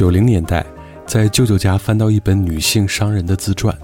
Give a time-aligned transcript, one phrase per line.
[0.00, 0.64] 九零年代，
[1.06, 3.76] 在舅舅家翻到一本女性商人的自传，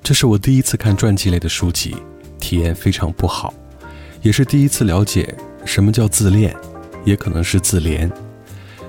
[0.00, 1.96] 这是我第一次看传记类的书籍，
[2.38, 3.52] 体验非常不好，
[4.22, 5.34] 也是第一次了解
[5.64, 6.54] 什么叫自恋，
[7.04, 8.08] 也可能是自怜。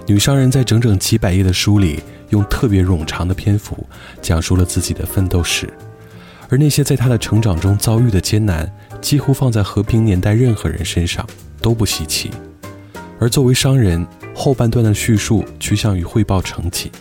[0.05, 3.75] 女商人在整整几百页的书里，用特别冗长的篇幅
[4.21, 5.67] 讲述了自己的奋斗史，
[6.47, 11.27] 而那些在她的成长中遭遇的艰难，几乎放在和平年代任何人身上
[11.59, 12.29] 都不稀奇。
[13.19, 16.91] 而作为商人，后半段的叙述趋向于汇报成绩。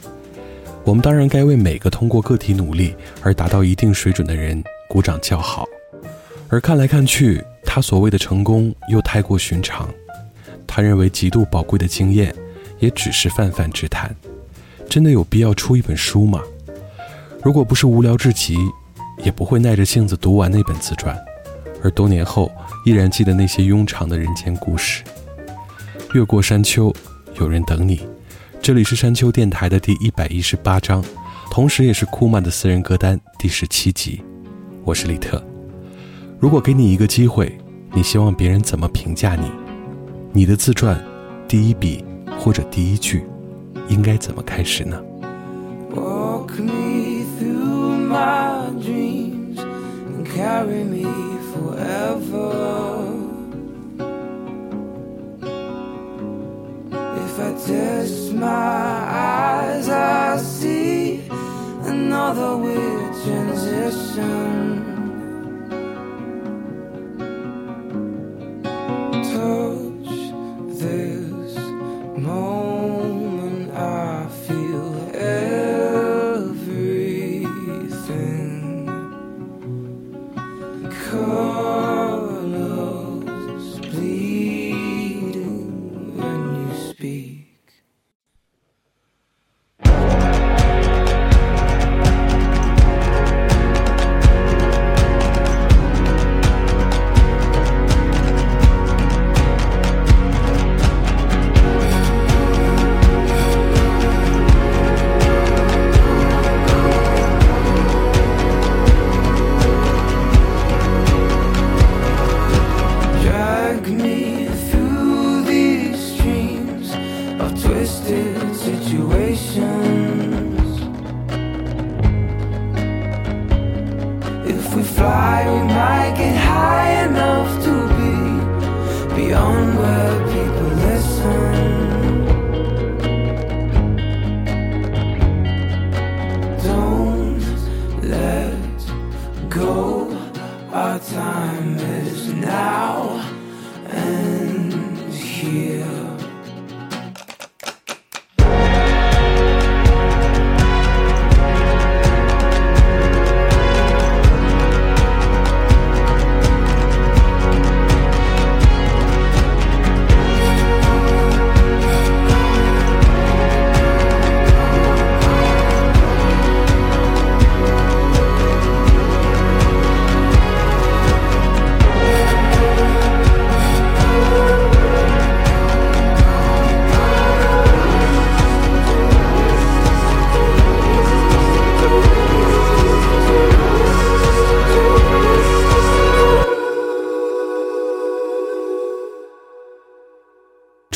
[0.85, 5.67] 我们当然该为每个通过个体努力而达到一定水准的人鼓掌叫好。
[6.49, 9.89] 而看来看去，他所谓的成功又太过寻常，
[10.67, 12.35] 他认为极度宝贵的经验
[12.79, 14.15] 也只是泛泛之谈。
[14.89, 16.43] 真的有必要出一本书吗？
[17.43, 18.57] 如果不是无聊至极，
[19.23, 21.17] 也不会耐着性子读完那本自传，
[21.85, 22.51] 而多年后
[22.85, 25.05] 依然记得那些庸常的人间故事。
[26.15, 26.93] 越过山丘，
[27.41, 28.06] 有人等你。
[28.61, 31.03] 这里是山丘电台的第一百一十八章，
[31.51, 34.23] 同时也是库曼的私人歌单第十七集。
[34.84, 35.43] 我是李特。
[36.39, 37.59] 如果给你一个机会，
[37.95, 39.51] 你希望别人怎么评价你？
[40.33, 41.03] 你的自传
[41.49, 42.05] 第一笔
[42.39, 43.25] 或者第一句，
[43.89, 45.01] 应该怎么开始呢
[45.95, 51.09] ？Walk me through my dreams and carry me
[51.55, 52.80] forever.
[57.66, 61.28] Test my eyes, I see
[61.84, 64.60] another weird transition.
[69.12, 69.80] Touch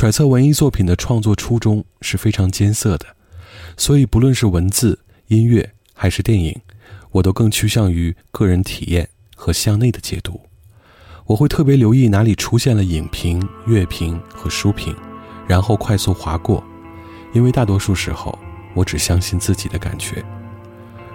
[0.05, 3.07] 揣测文艺作品的创作初衷是非常艰涩的，
[3.75, 6.61] 所以不论是文字、音乐还是电影，
[7.11, 10.43] 我都更趋向于个人体验和向内的解读。
[11.25, 14.95] 我会特别留意哪里出现了影评、乐评和书评，
[15.49, 16.63] 然后快速划过，
[17.33, 18.39] 因为大多数时候
[18.75, 20.23] 我只相信自己的感觉。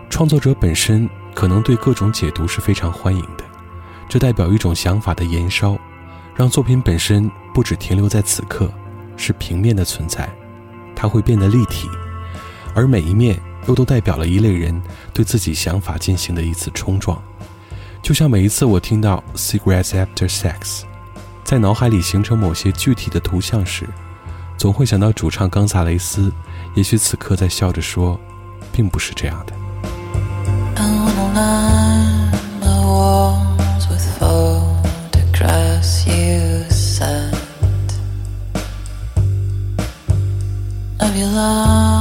[0.10, 3.44] 创作者本身可能对各种解读是非常欢迎的，
[4.10, 5.78] 这代表一种想法的燃烧。
[6.36, 8.72] 让作品本身不只停留在此刻，
[9.18, 10.30] 是平面的存在，
[10.96, 11.90] 它会变得立体，
[12.74, 14.82] 而每一面又都代表了一类人
[15.14, 17.22] 对自己想法进行的一次冲撞。
[18.02, 20.84] 就像每一次我听到 “cigarettes after sex”，
[21.44, 23.86] 在脑海里形成某些具体的图像时，
[24.58, 26.32] 总会想到主唱冈萨雷斯，
[26.76, 28.18] 也许此刻在笑着说，
[28.72, 29.54] 并不是这样的。
[41.26, 41.99] love.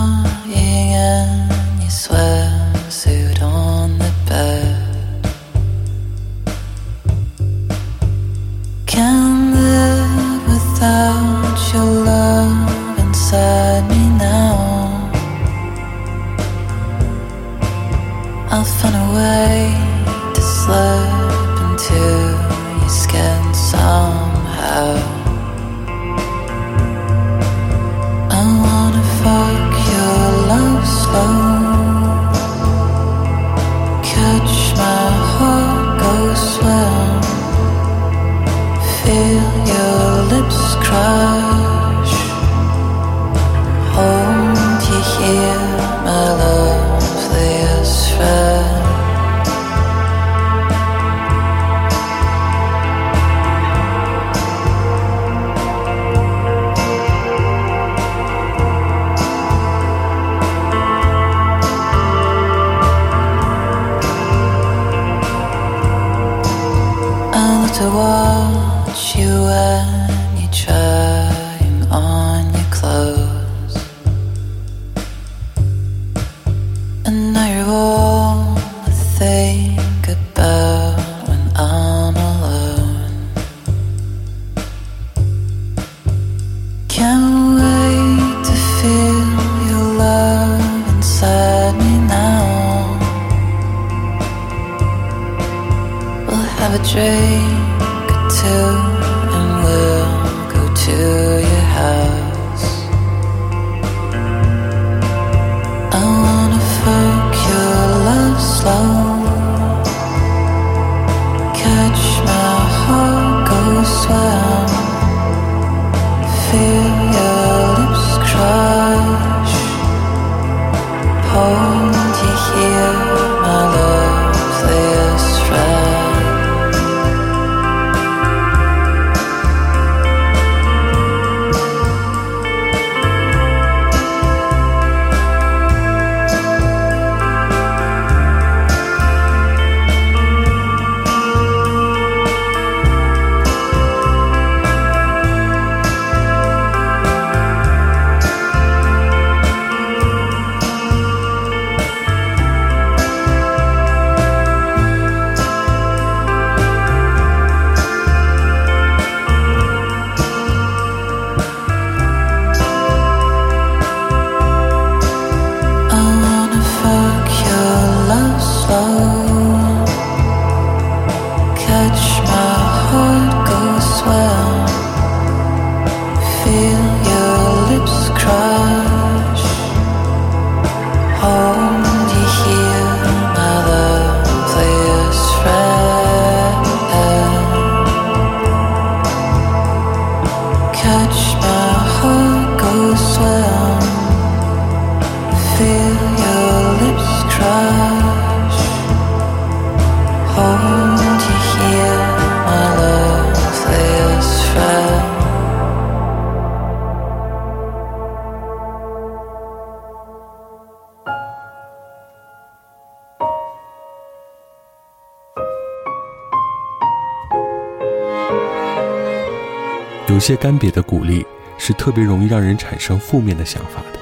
[220.19, 221.25] 有些干瘪的鼓励
[221.59, 224.01] 是特别容易让人产生负面的想法的，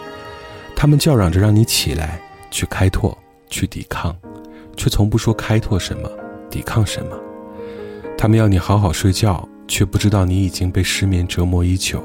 [0.75, 2.19] 他们叫嚷着让你起来，
[2.51, 3.15] 去开拓，
[3.51, 4.17] 去抵抗，
[4.79, 6.11] 却从不说开拓什么，
[6.49, 7.15] 抵抗什么。
[8.17, 12.03] 他们要你好好睡觉，却不知道你已经被失眠折磨已久。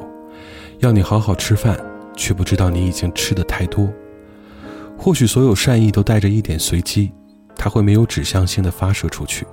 [0.80, 1.80] 要你好好吃饭，
[2.18, 3.89] 却不知道你已经吃的太多。
[4.98, 7.13] 或许所有善意都带着一点随机，
[7.56, 9.48] 它会没有指向性的发射出去，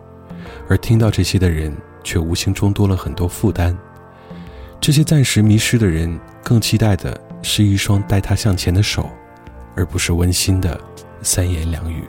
[0.69, 1.73] 而听到这些的人
[2.03, 3.79] 却无形中多了很多负担。
[4.81, 9.11] 这些暂时迷失的人更期待的是一双带他向前的手，
[9.75, 10.81] 而不是温馨的
[11.23, 12.05] 三言两语。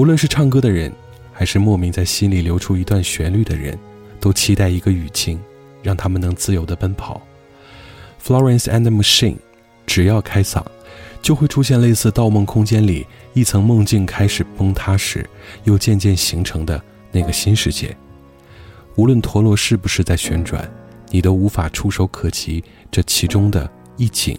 [0.00, 0.90] 无论是唱歌的人，
[1.30, 3.78] 还是莫名在心里流出一段旋律的人，
[4.18, 5.38] 都期待一个雨晴，
[5.82, 7.20] 让他们能自由地奔跑。
[8.24, 9.36] Florence and the Machine，
[9.84, 10.64] 只要开嗓，
[11.20, 15.28] 就会出现类似《盗梦空间》里一层梦境开始崩塌时，
[15.64, 17.94] 又渐渐形成的那个新世界。
[18.96, 20.66] 无论陀螺是不是在旋转，
[21.10, 24.38] 你都无法触手可及这其中的一景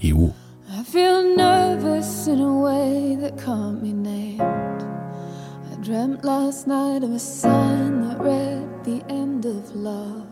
[0.00, 0.32] 一物。
[0.70, 4.42] I feel nervous in a way that can't be name
[5.84, 10.26] Dreamt last night of a sign that read the end of love.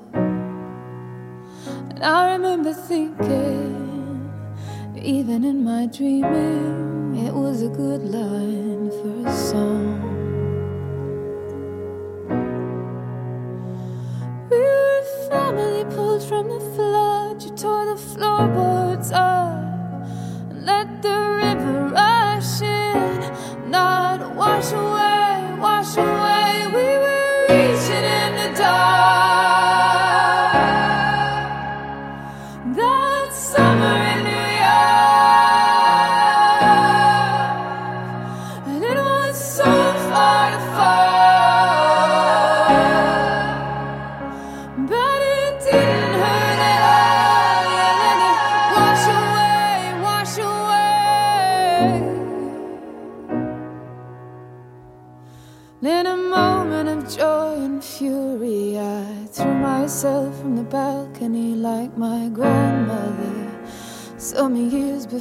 [1.90, 4.32] And I remember thinking,
[4.97, 10.00] even in my dreaming, it was a good line for a song.
[14.49, 17.42] We were a family pulled from the flood.
[17.42, 19.52] You tore the floorboards up
[20.49, 25.22] and let the river rush in, not wash away,
[25.62, 26.91] wash away.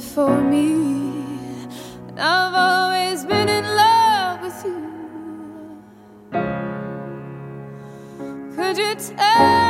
[0.02, 0.66] Before me.
[2.18, 4.82] I've always been in love with you.
[8.56, 9.61] Could you tell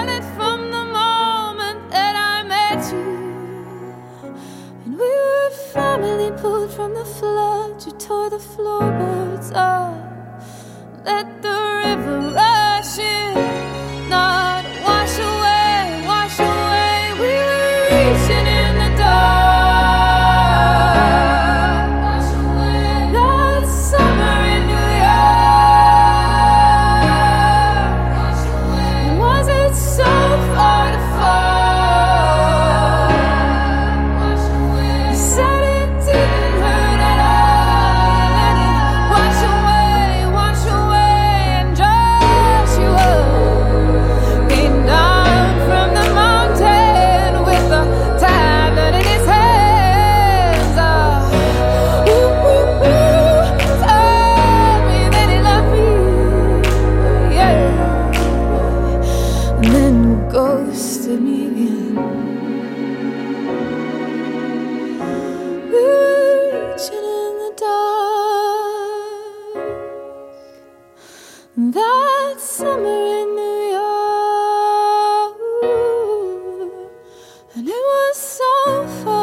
[77.93, 79.22] was so far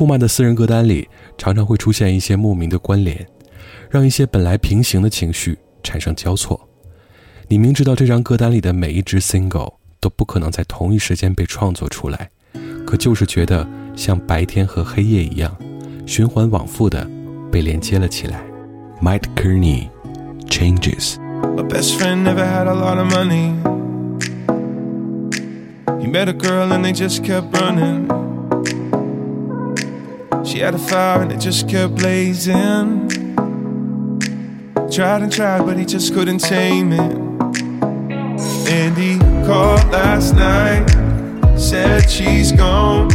[0.00, 3.26] 库曼的私人歌单里常常会出现一些莫名的关联，
[3.90, 6.58] 让一些本来平行的情绪产生交错。
[7.48, 12.30] 你明知道这张歌单里的每一支 single 都不可能在同一时间被创作出来，
[12.86, 15.54] 可就是觉得像白天和黑夜一样，
[16.06, 17.06] 循环往复的
[17.52, 18.42] 被连接了起来。
[19.02, 19.90] Mike Kearney
[20.46, 21.16] Changes。
[21.42, 23.52] My best friend never had a lot of money.
[26.00, 28.08] He met a girl and they just kept running.
[30.44, 33.08] She had a fire and it just kept blazing.
[34.90, 37.16] Tried and tried, but he just couldn't tame it.
[38.68, 40.86] And he called last night,
[41.58, 43.12] said she's gone.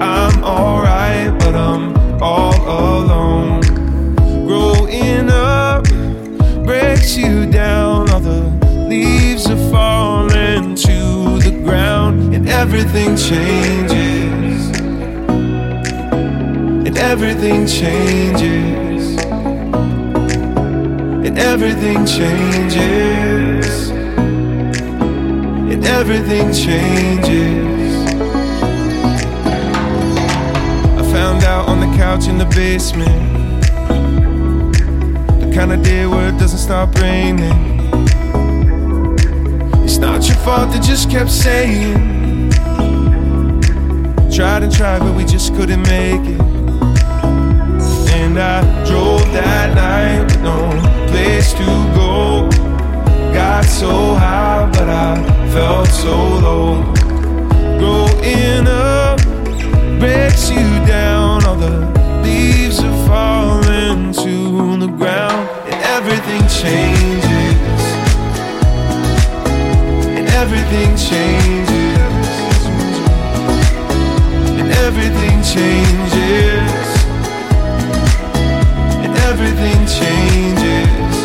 [0.00, 3.60] I'm alright, but I'm all alone.
[4.46, 5.84] Growing up
[6.64, 8.10] breaks you down.
[8.10, 8.40] All the
[8.88, 14.07] leaves are falling to the ground, and everything changes.
[17.00, 19.16] Everything changes.
[21.26, 23.90] And everything changes.
[25.70, 28.12] And everything changes.
[30.98, 33.62] I found out on the couch in the basement
[35.40, 37.88] the kind of day where it doesn't stop raining.
[39.84, 42.50] It's not your fault, they just kept saying.
[44.32, 46.57] Tried and tried, but we just couldn't make it.
[48.28, 50.68] And I drove that night with no
[51.08, 51.64] place to
[51.96, 52.46] go.
[53.32, 55.16] Got so high, but I
[55.50, 56.14] felt so
[56.44, 56.82] low.
[57.78, 59.18] Growing up
[59.98, 61.80] breaks you down, all the
[62.22, 67.82] leaves are falling to the ground, and everything changes.
[70.18, 72.28] And everything changes.
[74.60, 76.87] And everything changes.
[79.40, 81.16] Everything changes.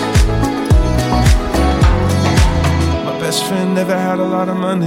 [3.03, 4.85] My best friend never had a lot of money.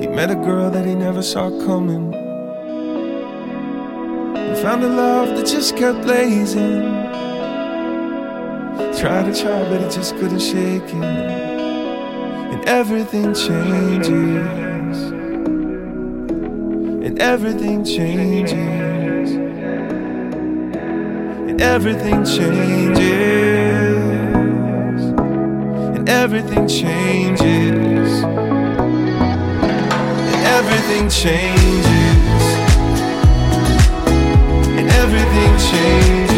[0.00, 2.12] He met a girl that he never saw coming.
[4.36, 6.82] And found a love that just kept blazing.
[8.98, 11.04] Tried to try, but he just couldn't shake it.
[12.52, 14.98] And everything changes.
[17.06, 18.75] And everything changes.
[21.56, 23.00] And everything changes.
[25.96, 28.22] And everything changes.
[30.32, 32.42] And everything changes.
[34.76, 36.36] And everything changes.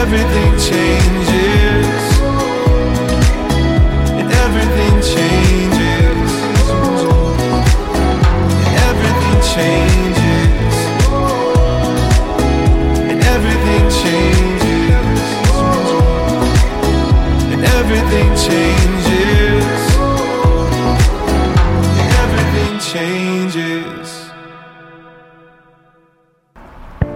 [0.00, 2.04] everything changes.
[4.18, 6.32] And everything changes.
[8.66, 10.09] And everything changes.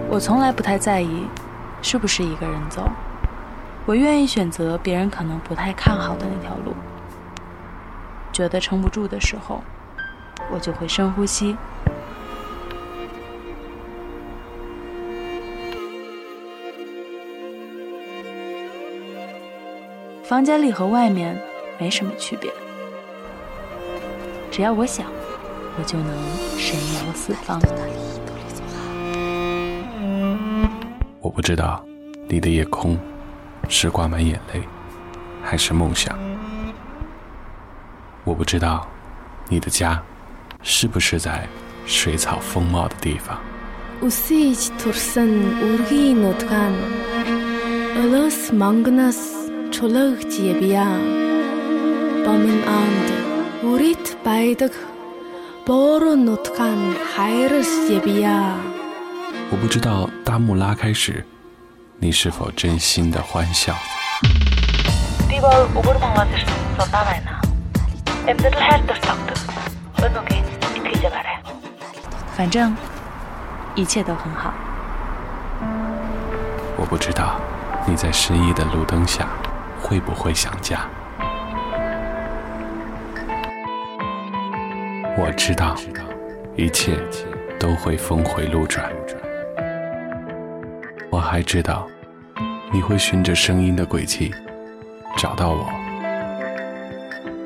[0.07, 1.25] 我从来不太在意
[1.81, 2.89] 是不是一个人走，
[3.85, 6.73] 我愿意选择别人可能不太看好的那条路。
[8.31, 9.61] 觉得撑不住的时候，
[10.49, 11.57] 我就会深呼吸，
[20.27, 21.39] 房间里和外面
[21.79, 22.51] 没什么区别，
[24.49, 25.05] 只要我想，
[25.77, 26.07] 我就能
[26.57, 27.61] 神游四方。
[31.21, 31.85] 我不知道
[32.27, 32.97] 你的夜空
[33.69, 34.63] 是挂满眼泪，
[35.43, 36.17] 还是梦想。
[38.23, 38.87] 我不知道
[39.47, 40.01] 你的家
[40.63, 41.47] 是不是在
[41.85, 43.39] 水草丰茂的地方。
[49.64, 50.88] Үсэж турсан үргийн нутгаан Олос мангнаас чулаагч явъя.
[52.24, 53.08] Бомын анд
[53.62, 54.72] үрит байдаг
[55.66, 58.56] боору нутгаан хайрс явъя.
[59.50, 61.24] 我不知道大幕拉开时，
[61.98, 63.74] 你是否真心的欢笑。
[65.28, 67.40] Би бол өгөр монгол ирсэн судаа байна.
[68.28, 69.38] Амьдрал хайр дуртагдаг.
[70.04, 70.44] Өнөөгийн
[70.76, 71.38] итгэж байгаарай.
[72.36, 72.76] 反正
[73.74, 74.52] 一切都很好。
[76.76, 77.40] 我不知道
[77.86, 79.28] 你在失意的路灯下
[79.85, 80.89] 会不会想家。
[85.15, 85.75] 我知道
[86.55, 86.97] 一切
[87.59, 88.91] 都会峰回路转。
[91.11, 91.87] 我还知道
[92.73, 94.33] 你会循着声音的轨迹
[95.15, 95.69] 找到我。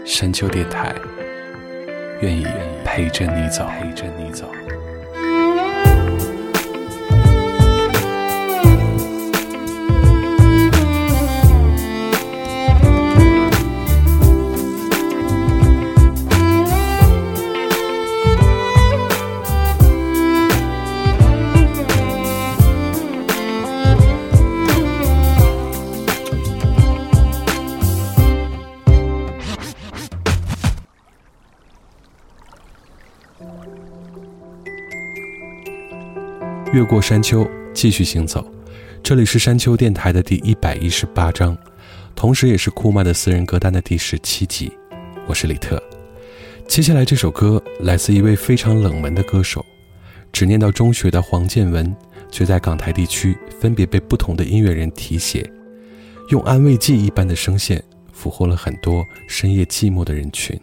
[0.05, 0.95] 山丘电台
[2.21, 2.47] 愿意
[2.85, 4.49] 陪着你走，陪着你走。
[36.89, 38.43] 过山丘，继续行走。
[39.03, 41.55] 这里是山丘电台的第一百一十八章，
[42.15, 44.71] 同时也是库曼的私人歌单的第十七集。
[45.27, 45.79] 我是李特。
[46.67, 49.63] 接下来这首歌来自一位非常冷门的歌手，
[50.31, 51.95] 只念到中学的黄建文，
[52.31, 55.47] 却在港台地区分别被不同的音乐人提携，
[56.29, 60.59] 用安慰剂一般的声线俘获了很多深夜寂寞的人群。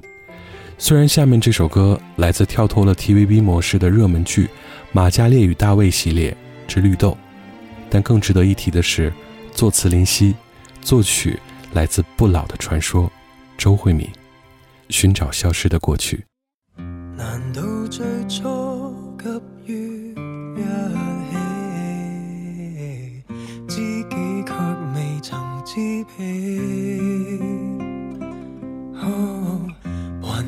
[0.78, 4.44] 虽然下面这首歌来自跳脱了 TVB 模式的热门剧
[4.92, 6.36] 《马加列与大卫》系列
[6.68, 7.12] 之《绿豆》，
[7.88, 9.10] 但更值得一提的是，
[9.54, 10.34] 作词林夕，
[10.82, 11.40] 作曲
[11.72, 13.10] 来自不老的传說
[13.56, 14.06] 周慧敏，
[14.94, 16.24] 《尋找消失的過去》。
[17.16, 19.28] 難道最初急
[19.72, 20.14] 於
[20.56, 20.62] 一
[21.30, 23.24] 起，
[23.66, 23.76] 知
[24.10, 24.52] 己卻
[24.94, 26.85] 未曾知彼？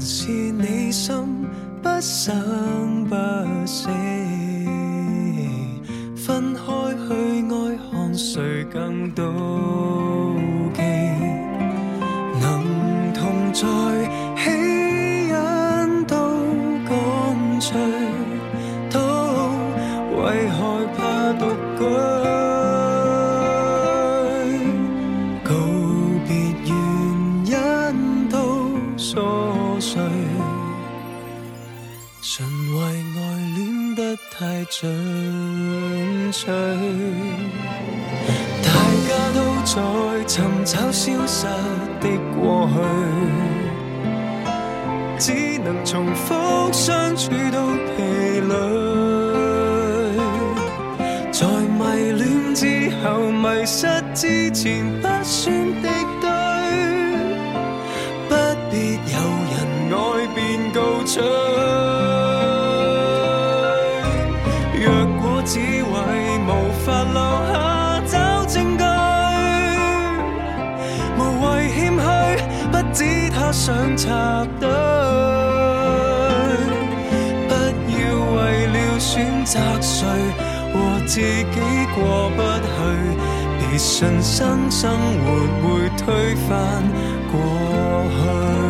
[0.01, 1.47] 是你心
[1.83, 3.17] 不生不
[3.67, 3.89] 死？
[6.15, 6.63] 分开
[6.95, 7.09] 去
[7.51, 9.25] 爱，看谁更懂
[47.31, 47.68] 相處
[83.99, 86.85] 信新生活会推翻
[87.33, 88.68] 过去。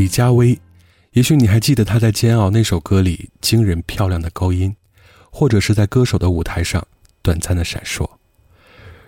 [0.00, 0.58] 李佳薇，
[1.12, 4.74] 也许你还记得她在《煎熬》那首歌里惊人漂亮的高音，
[5.30, 6.82] 或者是在歌手的舞台上
[7.20, 8.08] 短暂的闪烁。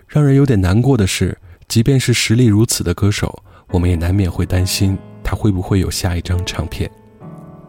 [0.06, 6.90] 让人有点难过的是，即便是实力如此的歌手，我们也难免会担心他会不会有下一张唱片。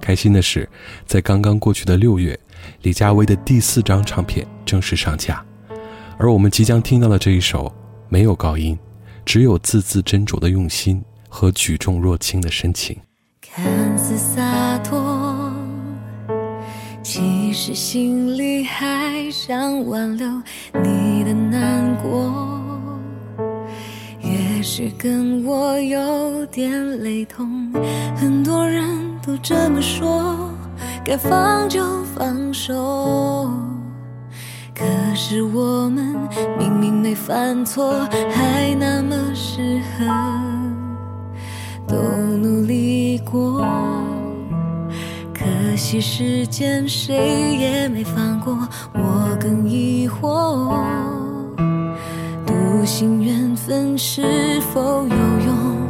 [0.02, 0.68] 开心的是，
[1.06, 2.38] 在刚刚过去的六月，
[2.82, 5.42] 李佳薇的第四张唱片正式上架，
[6.18, 7.74] 而我们即将听到的这一首
[8.10, 8.78] 没有高音，
[9.24, 12.98] 只有字字斟酌的用心和举重若轻的深情。
[13.56, 13.64] 看
[13.96, 15.54] 似洒脱，
[17.04, 20.28] 其实心里还想挽留
[20.84, 22.60] 你的难过。
[24.22, 27.72] 越是跟我有点雷同，
[28.16, 28.84] 很多人
[29.24, 30.50] 都这么说，
[31.06, 33.52] 该放就放手。
[34.74, 36.18] 可是我们
[36.58, 38.00] 明明没犯错，
[38.32, 40.06] 还那么适合。
[41.86, 41.96] 都
[42.38, 42.83] 努力
[43.20, 43.66] 过，
[45.34, 47.16] 可惜时间谁
[47.60, 48.58] 也没放过，
[48.94, 50.74] 我更疑惑。
[52.46, 55.88] 笃信缘分是否有用？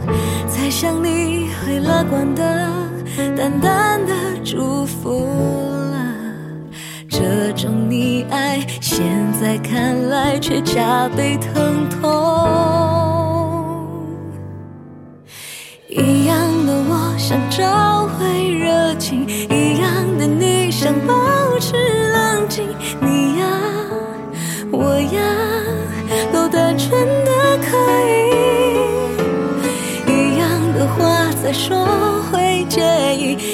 [0.47, 2.69] 才想你会乐观的，
[3.35, 5.25] 淡淡的祝福
[5.91, 5.97] 了。
[7.09, 9.03] 这种溺爱，现
[9.41, 12.01] 在看来却加倍疼痛。
[15.89, 16.22] 一
[17.33, 21.15] 想找回热情，一样的你想保
[21.59, 21.73] 持
[22.11, 22.63] 冷静。
[23.01, 23.47] 你呀，
[24.69, 25.19] 我呀，
[26.31, 26.91] 都单纯
[27.25, 28.29] 的可以。
[30.05, 33.52] 一样的话再说会介意，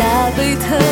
[0.00, 0.89] 却加倍疼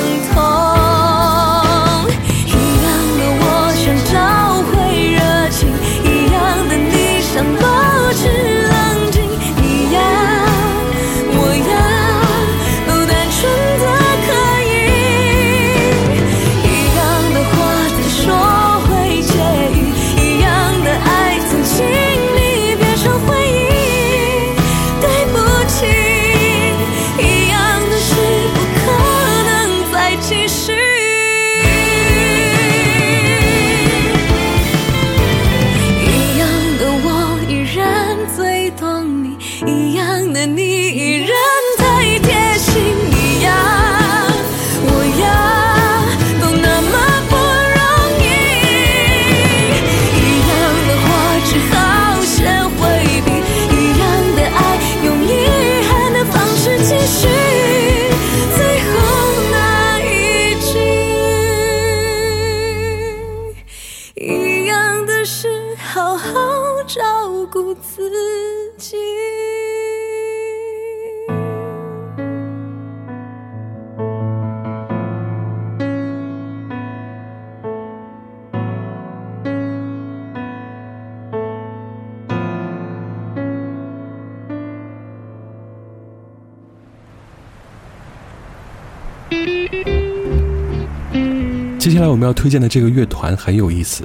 [92.09, 94.03] 来我们要推荐的这个乐团很有意思，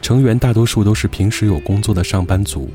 [0.00, 2.70] 成员大多数都是平时有工作的上班族，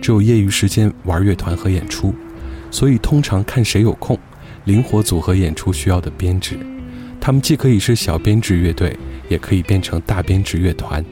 [0.00, 2.14] 只有业余时间玩乐团和演出，
[2.70, 4.16] 所以通常看谁有空，
[4.64, 6.56] 灵活组合演出需要的编制。
[7.20, 8.96] 他们既可以是小编制乐队，
[9.28, 11.04] 也可以变成大编制乐团。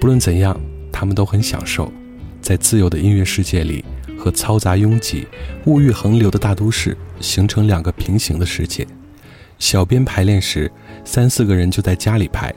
[0.00, 0.56] 不论怎样，
[0.92, 1.92] 他们都很享受
[2.40, 3.84] 在自由的音乐世界里
[4.16, 5.26] 和嘈杂拥挤、
[5.64, 8.86] 物欲横流的大都市形成两个平行的世界。
[9.58, 10.70] 小编排练时，
[11.04, 12.50] 三四个人就在家里排；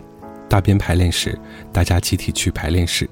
[0.50, 1.38] 大编排练时，
[1.72, 3.10] 大家集体去排练室。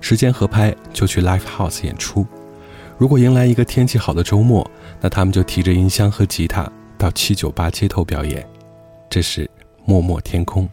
[0.00, 2.26] 时间合拍就去 live house 演出。
[2.98, 4.68] 如果迎来一个天气好的周末，
[5.00, 8.46] 那他们就提着音箱和吉他到七九八街头表演。
[9.10, 9.50] 这是
[9.84, 10.68] 默默天空。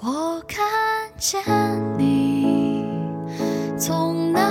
[0.00, 0.64] 我看
[1.18, 1.40] 见
[1.98, 2.84] 你
[3.78, 4.45] 从那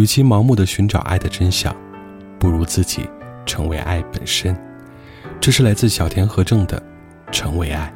[0.00, 1.76] 与其盲目的寻找爱的真相，
[2.38, 3.06] 不如自己
[3.44, 4.56] 成为爱本身。
[5.38, 6.82] 这是来自小田和正的
[7.30, 7.92] 《成为爱》。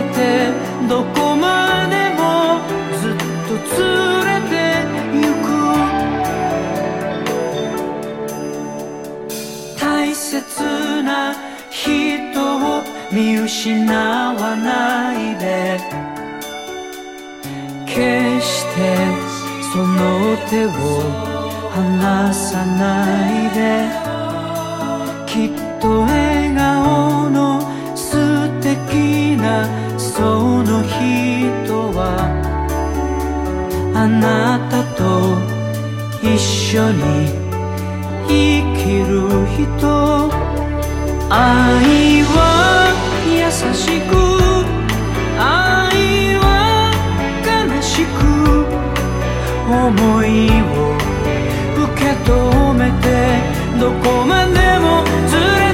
[0.00, 0.52] めて
[0.88, 2.60] どこまでも
[3.00, 3.16] ずっ
[3.48, 3.86] と連
[4.42, 4.54] れて
[5.14, 5.46] ゆく。
[9.80, 11.34] 大切な
[11.70, 11.80] 人
[12.58, 12.82] を
[13.12, 15.80] 見失わないで。
[17.86, 18.00] 決
[18.46, 18.78] して
[19.72, 20.68] その手を
[21.70, 22.84] 離さな
[23.30, 23.58] いで。
[25.26, 26.06] きっと
[34.20, 35.36] なたと
[36.22, 37.02] 一緒に
[38.26, 38.32] 生
[38.76, 39.12] きる
[39.56, 40.48] 人。
[41.30, 42.96] 愛は
[43.26, 44.16] 優しく
[45.38, 46.88] 愛は
[47.44, 47.48] 悲
[47.82, 48.18] しく
[49.68, 50.96] 思いを
[51.84, 52.32] 受け止
[52.72, 53.04] めて
[53.78, 55.67] どこまでも連れ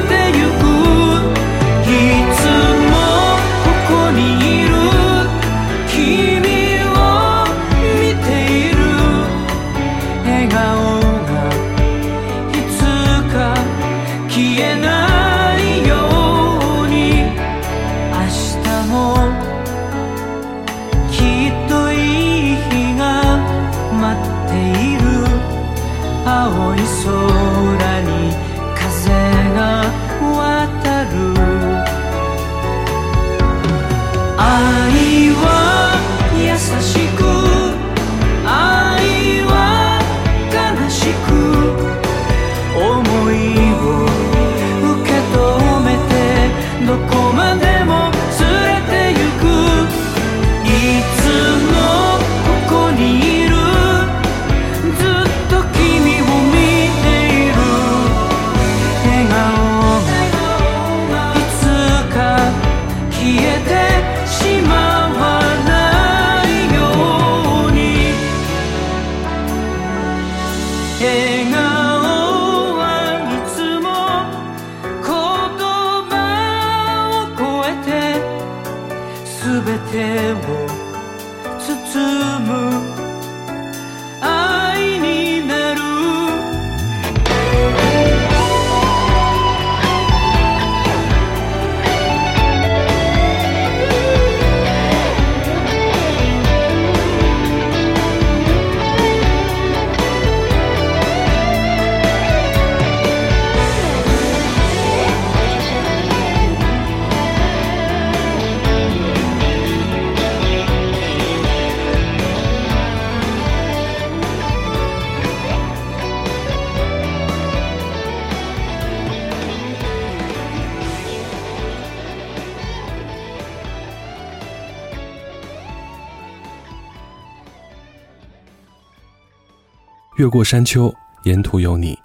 [130.16, 130.94] 越过山丘，
[131.24, 131.98] 沿途有你。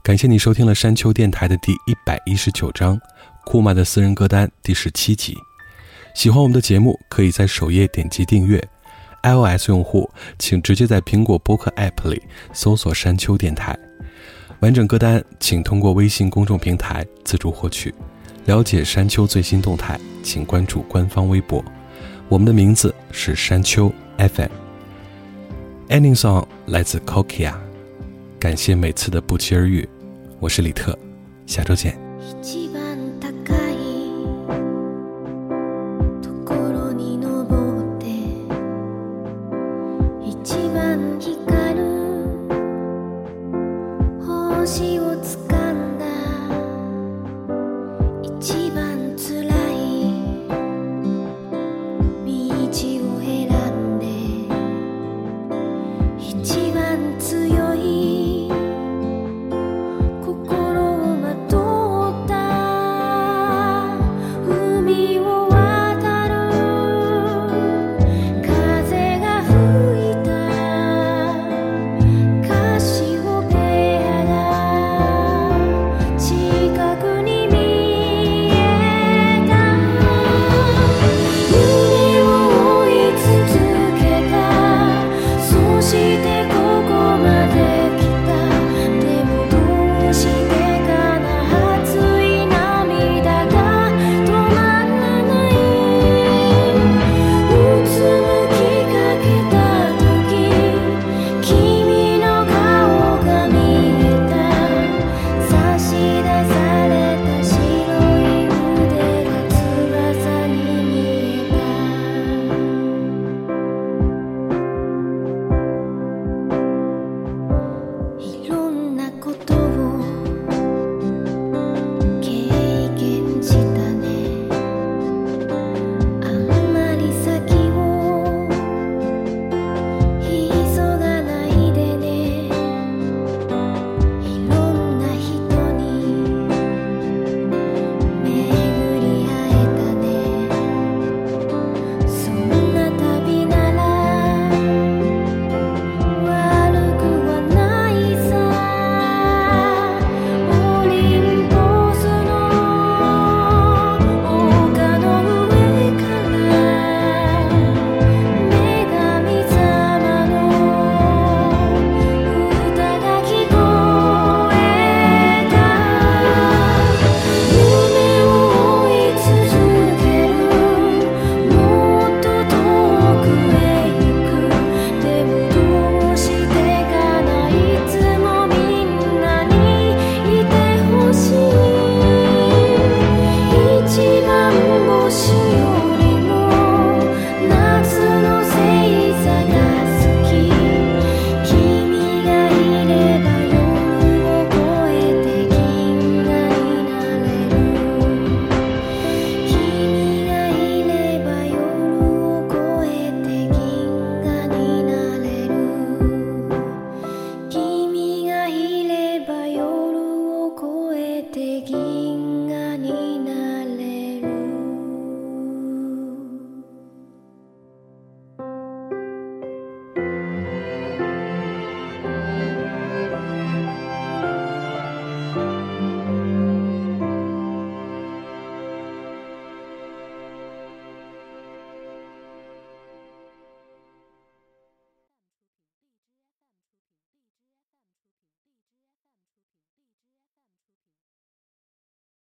[0.00, 2.96] 感谢你收听了山丘电台的第一百一十九章，
[3.44, 5.36] 库玛的私人歌单第十七集。
[6.14, 8.62] 喜欢我们的节目，可以在首页点击订阅。
[9.24, 10.08] iOS 用户
[10.38, 13.76] 请直接在苹果播客 App 里搜索“山丘电台”。
[14.60, 17.92] 完整歌单请通过微信公众平台自助获取。
[18.44, 21.64] 了解山丘最新动态，请关注官方微博。
[22.28, 24.65] 我们的名字是山丘 FM。
[25.88, 27.54] Ending song 来自 Kokia，
[28.40, 29.88] 感谢每次的不期而遇，
[30.40, 30.98] 我是李特，
[31.46, 32.05] 下周见。